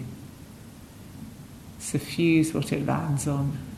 suffuse 1.79 2.53
what 2.53 2.71
it 2.71 2.85
lands 2.85 3.27
on. 3.27 3.72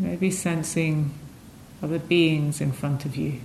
Maybe 0.00 0.30
sensing 0.30 1.12
other 1.82 1.98
beings 1.98 2.62
in 2.62 2.72
front 2.72 3.04
of 3.04 3.16
you. 3.16 3.40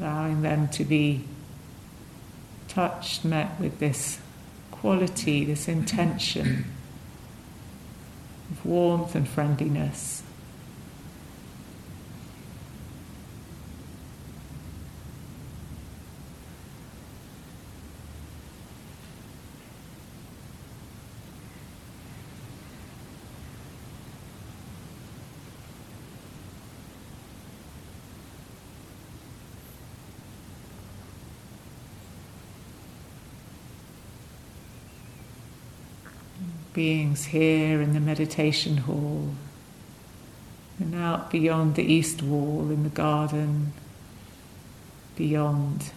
allowing 0.00 0.42
them 0.42 0.68
to 0.68 0.84
be 0.84 1.24
touched, 2.74 3.24
met 3.24 3.58
with 3.60 3.78
this 3.78 4.18
quality, 4.70 5.44
this 5.44 5.68
intention 5.68 6.64
of 8.50 8.66
warmth 8.66 9.14
and 9.14 9.28
friendliness. 9.28 10.22
Beings 36.74 37.26
here 37.26 37.80
in 37.80 37.94
the 37.94 38.00
meditation 38.00 38.78
hall 38.78 39.30
and 40.80 40.92
out 40.96 41.30
beyond 41.30 41.76
the 41.76 41.84
east 41.84 42.20
wall 42.20 42.68
in 42.68 42.82
the 42.82 42.88
garden, 42.88 43.72
beyond. 45.14 45.92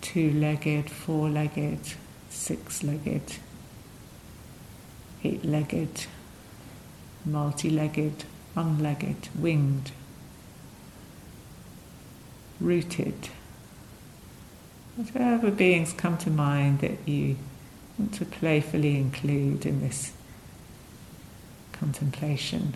Two 0.00 0.32
legged, 0.32 0.88
four 0.88 1.28
legged, 1.28 1.80
six 2.30 2.82
legged, 2.82 3.36
eight 5.22 5.44
legged, 5.44 6.06
multi 7.26 7.68
legged 7.68 8.24
unlegged, 8.58 9.28
winged, 9.34 9.92
rooted. 12.60 13.28
Whatever 14.96 15.52
beings 15.52 15.92
come 15.92 16.18
to 16.18 16.30
mind 16.30 16.80
that 16.80 16.98
you 17.06 17.36
want 17.96 18.14
to 18.14 18.24
playfully 18.24 18.96
include 18.96 19.64
in 19.64 19.80
this 19.80 20.12
contemplation. 21.72 22.74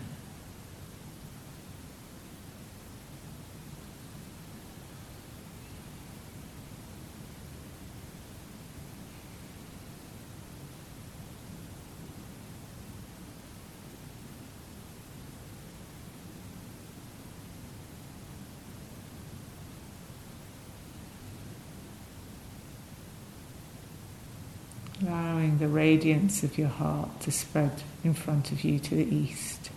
Allowing 25.53 25.57
the 25.59 25.67
radiance 25.67 26.43
of 26.43 26.57
your 26.57 26.67
heart 26.67 27.21
to 27.21 27.31
spread 27.31 27.83
in 28.03 28.13
front 28.13 28.51
of 28.51 28.63
you 28.63 28.79
to 28.79 28.95
the 28.95 29.15
east. 29.15 29.69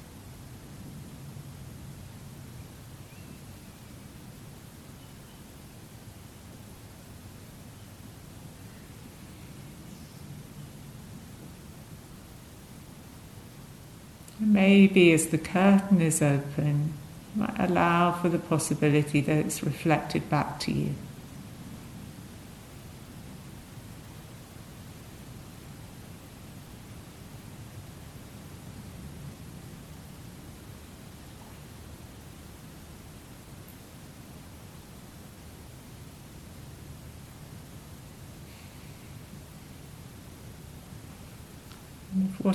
Maybe 14.39 15.13
as 15.13 15.29
the 15.29 15.39
curtain 15.39 16.01
is 16.01 16.23
open, 16.23 16.93
might 17.35 17.59
allow 17.59 18.13
for 18.13 18.29
the 18.29 18.39
possibility 18.39 19.21
that 19.21 19.37
it's 19.39 19.63
reflected 19.63 20.29
back 20.31 20.61
to 20.61 20.73
you. 20.73 20.95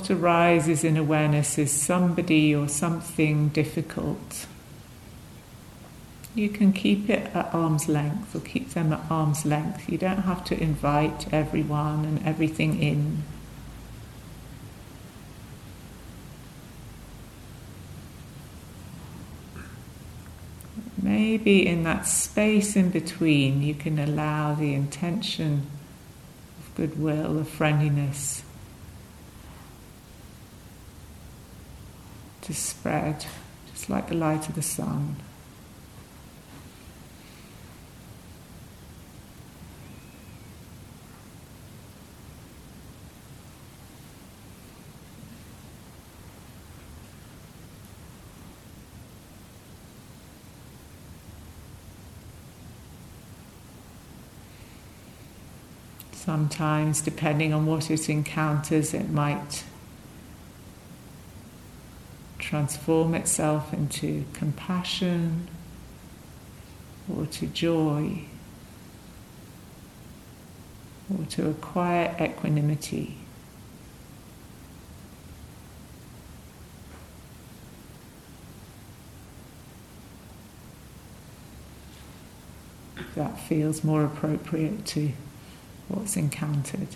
What 0.02 0.10
arises 0.10 0.82
in 0.82 0.96
awareness 0.96 1.58
is 1.58 1.70
somebody 1.70 2.52
or 2.52 2.66
something 2.66 3.48
difficult, 3.50 4.46
you 6.34 6.48
can 6.48 6.72
keep 6.72 7.08
it 7.08 7.30
at 7.36 7.54
arm's 7.54 7.88
length 7.88 8.34
or 8.34 8.40
keep 8.40 8.70
them 8.70 8.92
at 8.92 9.00
arm's 9.08 9.44
length. 9.44 9.88
You 9.88 9.98
don't 9.98 10.22
have 10.22 10.44
to 10.46 10.60
invite 10.60 11.32
everyone 11.32 12.04
and 12.04 12.26
everything 12.26 12.82
in. 12.82 13.22
Maybe 21.00 21.64
in 21.64 21.84
that 21.84 22.08
space 22.08 22.74
in 22.74 22.90
between, 22.90 23.62
you 23.62 23.74
can 23.74 24.00
allow 24.00 24.54
the 24.54 24.74
intention 24.74 25.70
of 26.58 26.74
goodwill, 26.74 27.38
of 27.38 27.48
friendliness 27.48 28.42
to 32.42 32.54
spread, 32.54 33.24
just 33.72 33.88
like 33.88 34.08
the 34.08 34.14
light 34.14 34.48
of 34.48 34.54
the 34.54 34.62
sun. 34.62 35.16
Sometimes, 56.12 57.00
depending 57.00 57.52
on 57.52 57.66
what 57.66 57.90
it 57.90 58.08
encounters, 58.08 58.94
it 58.94 59.10
might 59.10 59.64
transform 62.52 63.14
itself 63.14 63.72
into 63.72 64.26
compassion 64.34 65.48
or 67.10 67.24
to 67.24 67.46
joy 67.46 68.26
or 71.10 71.24
to 71.24 71.48
acquire 71.48 72.14
equanimity. 72.20 73.16
That 83.14 83.40
feels 83.40 83.82
more 83.82 84.04
appropriate 84.04 84.84
to 84.88 85.12
what's 85.88 86.18
encountered. 86.18 86.88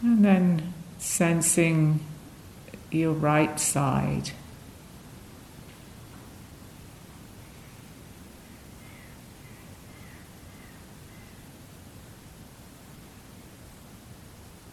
And 0.00 0.24
then 0.24 0.74
sensing 0.98 2.00
your 2.90 3.12
right 3.12 3.58
side. 3.58 4.30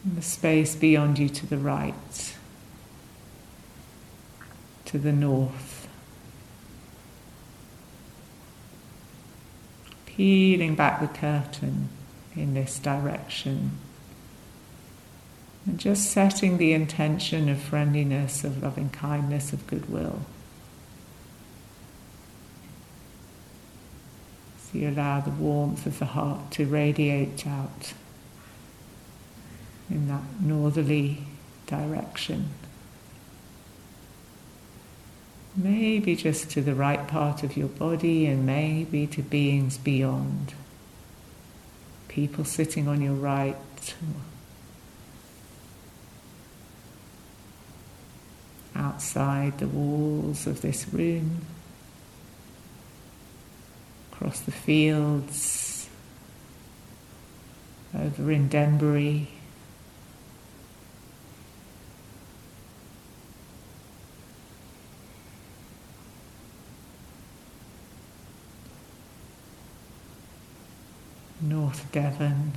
The 0.06 0.22
space 0.22 0.76
beyond 0.76 1.18
you 1.18 1.28
to 1.30 1.48
the 1.48 1.58
right, 1.58 2.36
to 4.86 5.00
the 5.00 5.12
north. 5.12 5.88
Peeling 10.06 10.76
back 10.76 11.02
the 11.02 11.08
curtain 11.08 11.90
in 12.36 12.54
this 12.54 12.78
direction. 12.78 13.72
And 15.66 15.80
just 15.80 16.12
setting 16.12 16.58
the 16.58 16.74
intention 16.74 17.50
of 17.50 17.60
friendliness, 17.60 18.44
of 18.44 18.62
loving 18.62 18.90
kindness, 18.90 19.52
of 19.52 19.66
goodwill. 19.68 20.22
So 24.60 24.80
you 24.80 24.90
allow 24.90 25.22
the 25.22 25.32
warmth 25.32 25.86
of 25.86 26.00
the 26.00 26.06
heart 26.06 26.52
to 26.52 26.66
radiate 26.66 27.48
out. 27.48 27.94
in 29.90 30.08
that 30.08 30.24
northerly 30.42 31.20
direction. 31.68 32.50
Maybe 35.56 36.16
just 36.16 36.50
to 36.52 36.62
the 36.62 36.76
right 36.76 37.08
part 37.08 37.44
of 37.44 37.56
your 37.56 37.70
body 37.70 38.26
and 38.26 38.46
maybe 38.46 39.08
to 39.08 39.22
beings 39.22 39.78
beyond. 39.78 40.54
People 42.08 42.44
sitting 42.44 42.88
on 42.88 43.02
your 43.02 43.14
right. 43.14 43.56
Outside 48.76 49.58
the 49.58 49.68
walls 49.68 50.48
of 50.48 50.62
this 50.62 50.86
room, 50.92 51.46
across 54.12 54.42
the 54.42 54.52
fields, 54.52 55.90
over 57.98 58.32
in 58.32 58.50
Denbury. 58.50 59.30
North 71.42 71.92
Devon. 71.92 72.54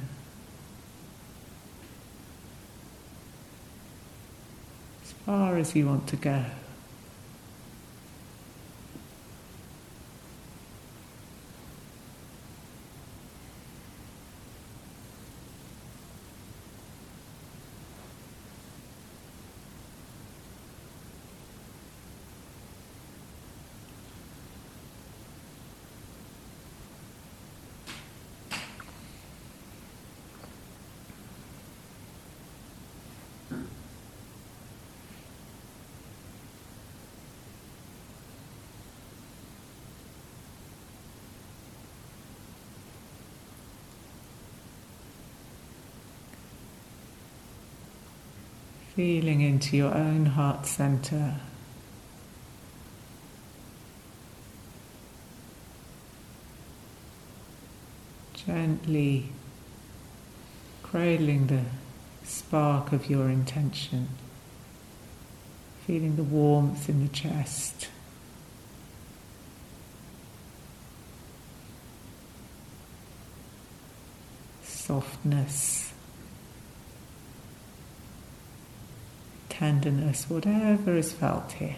As 5.03 5.13
far 5.29 5.59
as 5.59 5.77
you 5.77 5.87
want 5.87 6.07
to 6.07 6.17
go. 6.17 6.43
Feeling 48.99 49.41
into 49.41 49.77
your 49.77 49.95
own 49.95 50.27
heart 50.27 50.67
center. 50.67 51.37
Gently 58.35 59.29
cradling 60.83 61.47
the 61.47 61.63
spark 62.25 62.91
of 62.91 63.09
your 63.09 63.29
intention, 63.29 64.09
feeling 65.87 66.17
the 66.17 66.25
warmth 66.25 66.89
in 66.89 67.01
the 67.01 67.13
chest. 67.13 67.87
Softness. 74.65 75.88
Tenderness, 79.69 80.31
whatever 80.31 80.97
is 80.97 81.13
felt 81.13 81.53
here. 81.53 81.77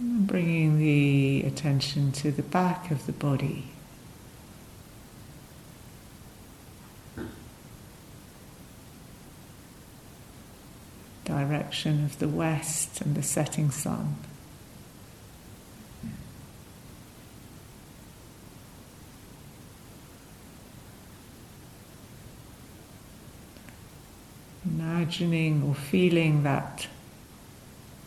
bringing 0.00 0.78
the 0.78 1.42
attention 1.46 2.10
to 2.10 2.30
the 2.30 2.42
back 2.42 2.90
of 2.90 3.06
the 3.06 3.12
body. 3.12 3.73
Direction 11.74 12.04
of 12.04 12.18
the 12.20 12.28
west 12.28 13.00
and 13.00 13.16
the 13.16 13.22
setting 13.22 13.70
sun. 13.70 14.14
Imagining 24.64 25.64
or 25.64 25.74
feeling 25.74 26.44
that 26.44 26.86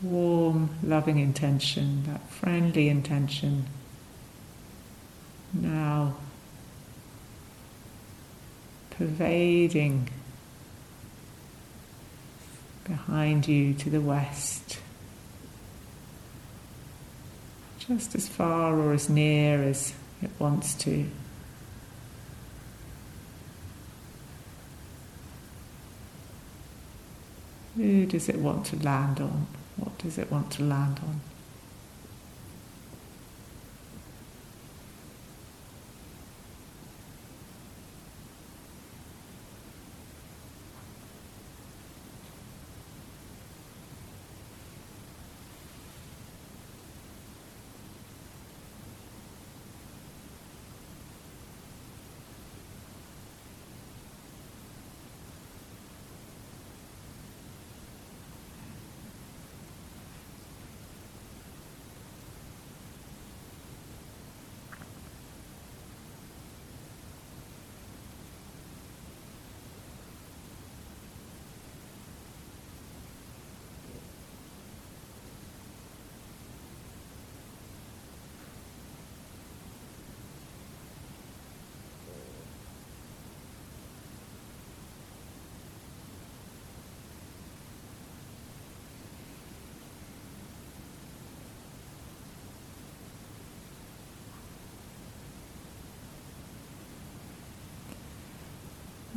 warm, 0.02 0.70
loving 0.82 1.20
intention, 1.20 2.04
that 2.08 2.30
friendly 2.30 2.88
intention 2.88 3.66
now 5.54 6.16
pervading 8.92 10.10
behind 12.88 13.48
you 13.48 13.74
to 13.74 13.90
the 13.90 14.02
west, 14.02 14.80
just 17.80 18.16
as 18.16 18.28
far 18.28 18.78
or 18.78 18.94
as 18.94 19.10
near 19.10 19.62
as 19.62 19.94
it 20.22 20.32
wants 20.40 20.74
to. 20.76 21.06
Who 27.76 28.08
does 28.08 28.28
it 28.28 28.38
want 28.38 28.66
to 28.68 28.76
land 28.84 29.20
on? 29.20 29.46
What 29.76 29.98
does 30.00 30.18
it 30.18 30.32
want 30.32 30.50
to 30.54 30.64
land 30.64 31.00
on? 31.04 31.22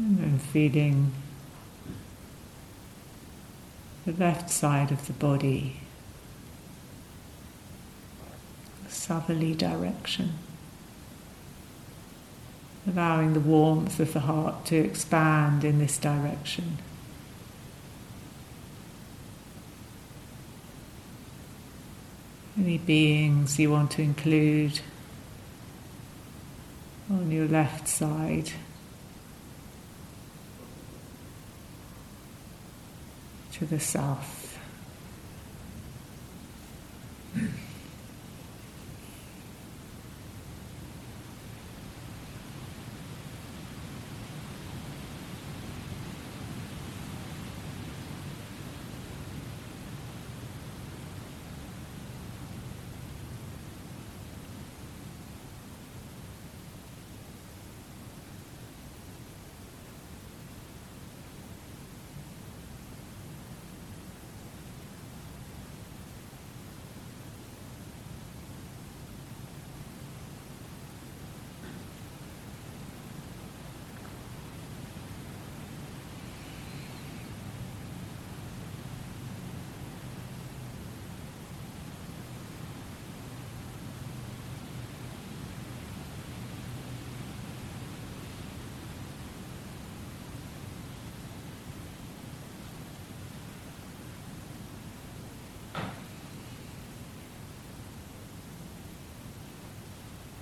And 0.01 0.19
then 0.19 0.39
feeling 0.53 1.13
the 4.05 4.13
left 4.13 4.51
side 4.51 4.91
of 4.91 5.07
the 5.07 5.13
body, 5.13 5.77
southerly 8.89 9.55
direction. 9.55 10.35
Allowing 12.87 13.35
the 13.35 13.41
warmth 13.41 14.01
of 14.01 14.15
the 14.15 14.21
heart 14.21 14.65
to 14.67 14.77
expand 14.77 15.65
in 15.65 15.79
this 15.79 15.99
direction. 15.99 16.79
Any 22.59 22.79
beings 22.79 23.59
you 23.59 23.71
want 23.71 23.93
to 23.93 24.03
include 24.03 24.81
on 27.11 27.31
your 27.31 27.47
left 27.47 27.87
side. 27.87 28.51
To 33.61 33.67
the 33.67 33.79
south. 33.79 34.40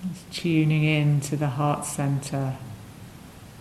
Just 0.07 0.31
tuning 0.31 0.83
in 0.83 1.19
to 1.21 1.35
the 1.35 1.47
heart 1.47 1.85
center, 1.85 2.55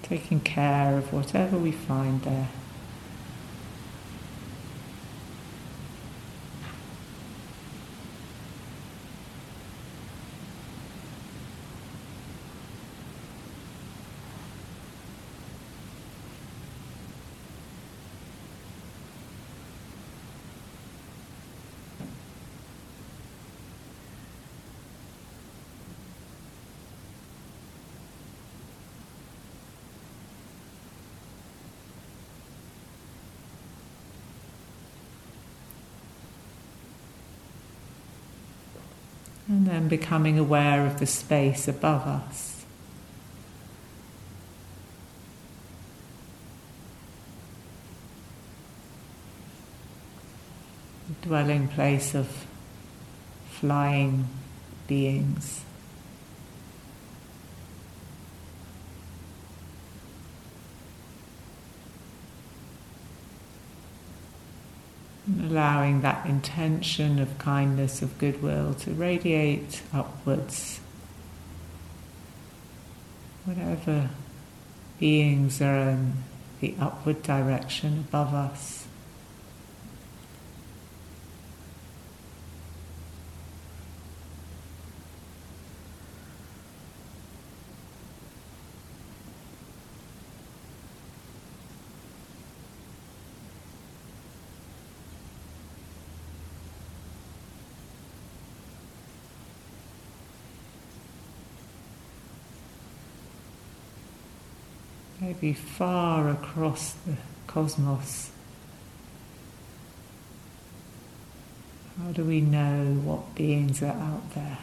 taking 0.03 0.41
care 0.41 0.97
of 0.97 1.13
whatever 1.13 1.59
we 1.59 1.73
find 1.73 2.23
there. 2.23 2.49
Then 39.69 39.89
becoming 39.89 40.39
aware 40.39 40.87
of 40.87 40.99
the 40.99 41.07
space 41.07 41.69
above 41.69 42.07
us. 42.07 42.65
The 51.09 51.29
dwelling 51.29 51.69
place 51.69 52.15
of 52.15 52.47
flying 53.51 54.29
beings. 54.87 55.63
Allowing 65.51 66.01
that 66.03 66.27
intention 66.27 67.19
of 67.19 67.39
kindness, 67.39 68.03
of 68.03 68.19
goodwill 68.19 68.75
to 68.75 68.91
radiate 68.91 69.83
upwards. 69.93 70.81
Whatever 73.45 74.11
beings 74.99 75.63
are 75.63 75.91
in 75.91 76.15
the 76.61 76.75
upward 76.81 77.23
direction 77.23 78.05
above 78.09 78.35
us. 78.35 78.88
Maybe 105.29 105.53
far 105.53 106.31
across 106.31 106.95
the 107.07 107.15
cosmos. 107.47 108.31
How 112.03 112.13
do 112.13 112.25
we 112.25 112.41
know 112.41 112.95
what 113.05 113.35
beings 113.35 113.83
are 113.83 113.89
out 113.89 114.35
there? 114.35 114.57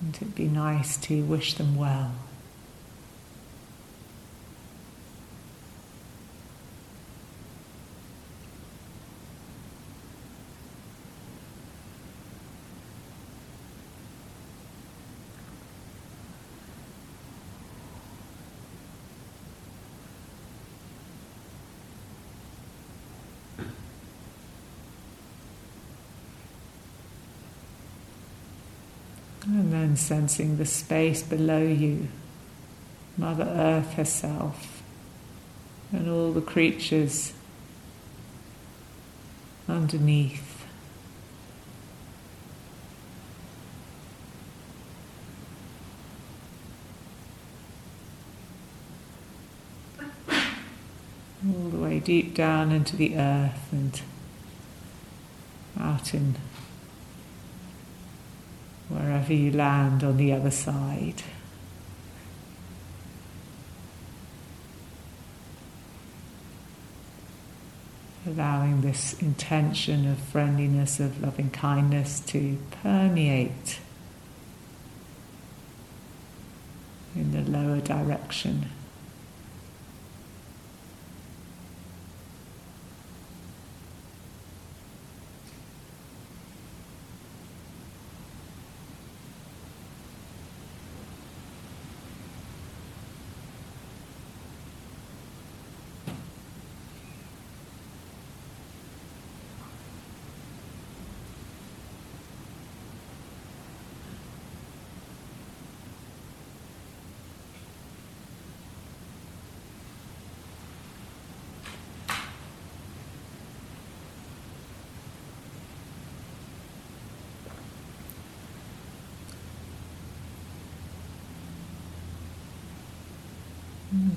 Wouldn't 0.00 0.22
it 0.22 0.36
be 0.36 0.46
nice 0.46 0.98
to 0.98 1.24
wish 1.24 1.54
them 1.54 1.74
well? 1.74 2.12
And 29.52 29.72
then 29.72 29.89
sensing 30.00 30.56
the 30.56 30.66
space 30.66 31.22
below 31.22 31.62
you, 31.62 32.08
Mother 33.16 33.44
Earth 33.44 33.92
herself, 33.94 34.82
and 35.92 36.08
all 36.08 36.32
the 36.32 36.40
creatures 36.40 37.32
underneath. 39.68 40.66
All 51.46 51.70
the 51.70 51.78
way 51.78 52.00
deep 52.00 52.34
down 52.34 52.70
into 52.70 52.96
the 52.96 53.16
earth 53.16 53.72
and 53.72 54.00
out 55.78 56.12
in 56.12 56.36
wherever 58.90 59.32
you 59.32 59.52
land 59.52 60.04
on 60.04 60.16
the 60.16 60.32
other 60.32 60.50
side. 60.50 61.22
Allowing 68.26 68.82
this 68.82 69.14
intention 69.22 70.06
of 70.10 70.18
friendliness, 70.18 71.00
of 71.00 71.22
loving 71.22 71.50
kindness 71.50 72.20
to 72.20 72.58
permeate 72.82 73.78
in 77.14 77.32
the 77.32 77.50
lower 77.50 77.80
direction. 77.80 78.66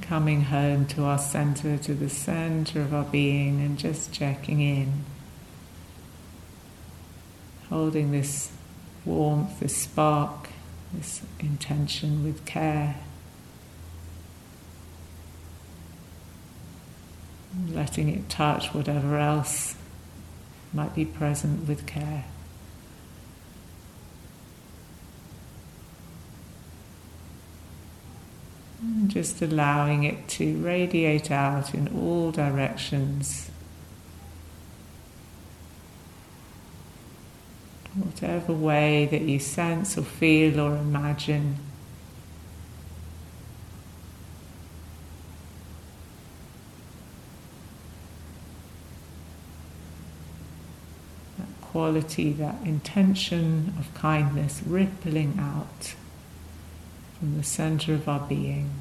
Coming 0.01 0.41
home 0.41 0.85
to 0.87 1.03
our 1.03 1.17
center, 1.17 1.77
to 1.77 1.93
the 1.93 2.09
center 2.09 2.81
of 2.81 2.93
our 2.93 3.05
being, 3.05 3.59
and 3.61 3.77
just 3.77 4.13
checking 4.13 4.61
in. 4.61 5.03
Holding 7.69 8.11
this 8.11 8.51
warmth, 9.03 9.59
this 9.59 9.75
spark, 9.75 10.49
this 10.93 11.21
intention 11.39 12.23
with 12.23 12.45
care. 12.45 12.95
Letting 17.69 18.09
it 18.09 18.29
touch 18.29 18.73
whatever 18.73 19.17
else 19.17 19.75
might 20.71 20.93
be 20.95 21.05
present 21.05 21.67
with 21.67 21.85
care. 21.85 22.25
And 28.81 28.92
just 29.07 29.41
allowing 29.41 30.03
it 30.03 30.27
to 30.27 30.57
radiate 30.57 31.31
out 31.31 31.73
in 31.73 31.87
all 31.97 32.31
directions. 32.31 33.49
Whatever 37.95 38.53
way 38.53 39.05
that 39.11 39.21
you 39.21 39.39
sense 39.39 39.97
or 39.97 40.03
feel 40.03 40.59
or 40.59 40.75
imagine. 40.75 41.57
That 51.37 51.47
quality, 51.61 52.31
that 52.33 52.55
intention 52.65 53.73
of 53.77 53.93
kindness 53.93 54.61
rippling 54.65 55.37
out 55.39 55.93
from 57.19 57.37
the 57.37 57.43
center 57.43 57.93
of 57.93 58.09
our 58.09 58.27
being. 58.27 58.71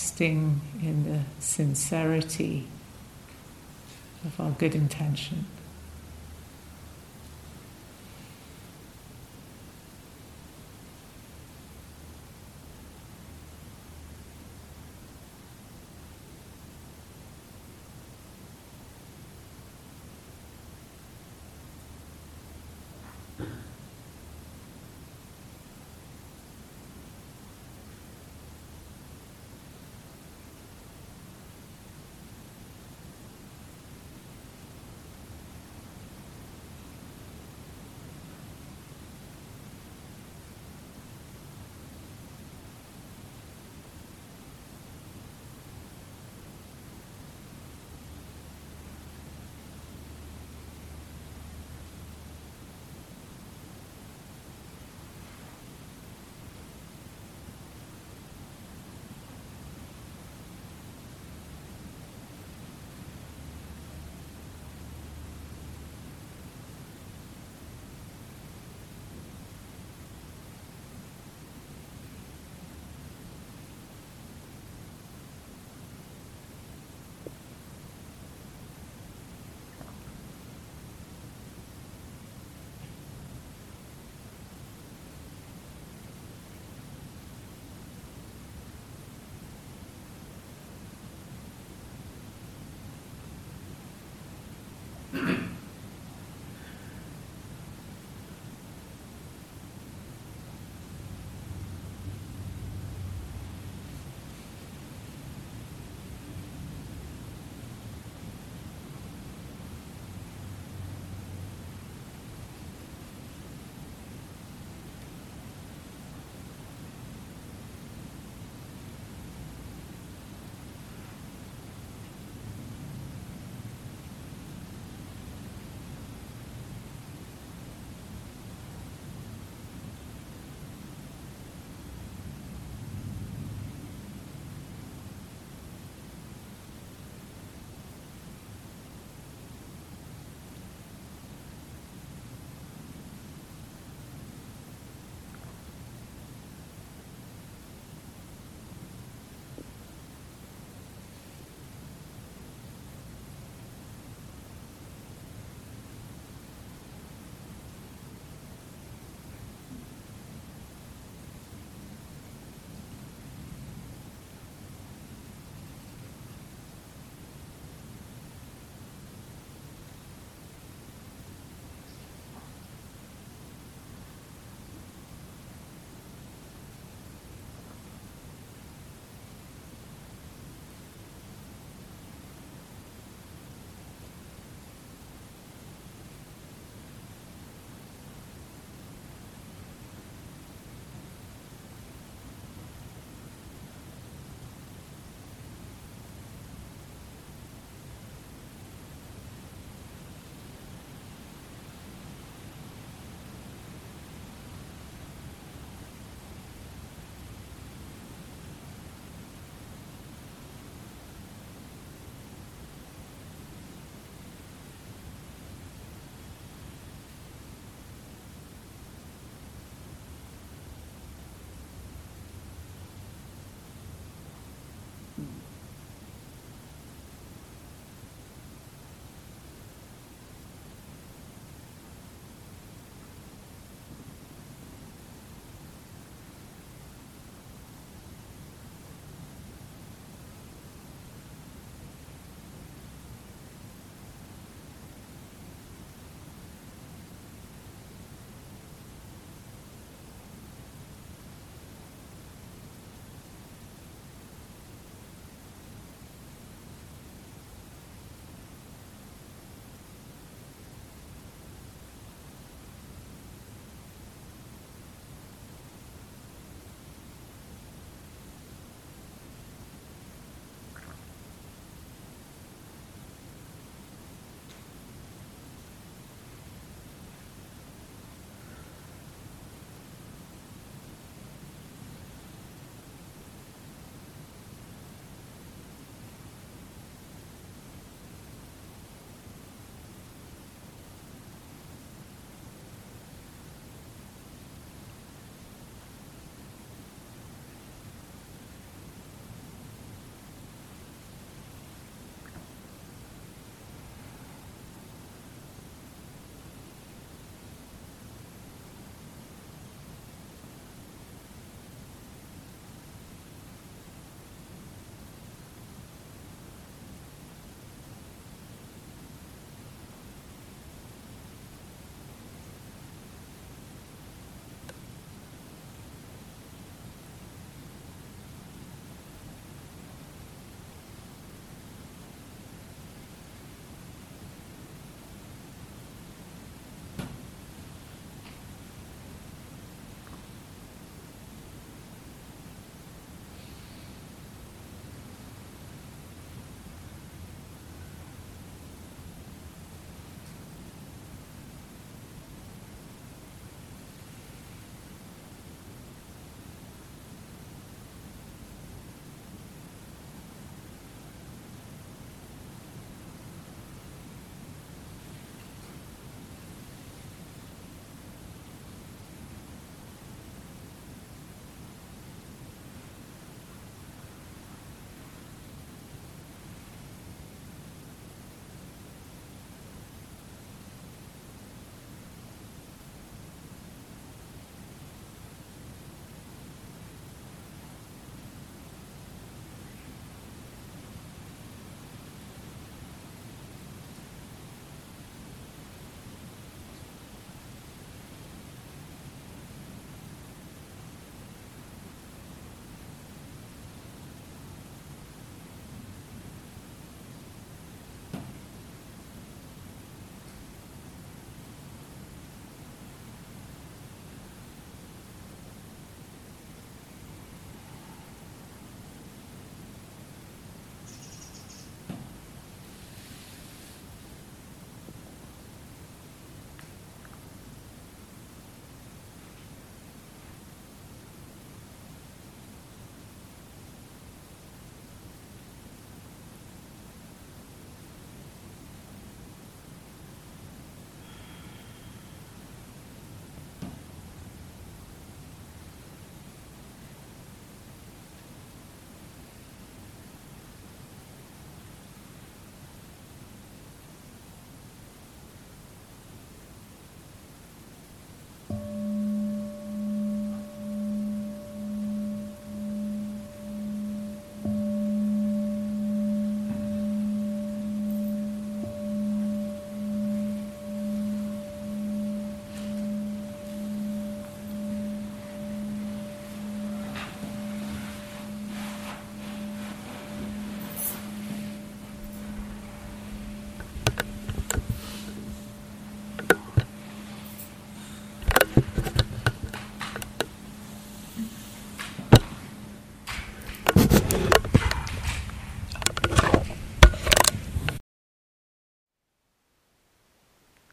Resting 0.00 0.62
in 0.80 1.04
the 1.04 1.20
sincerity 1.44 2.66
of 4.24 4.40
our 4.40 4.50
good 4.52 4.74
intention. 4.74 5.44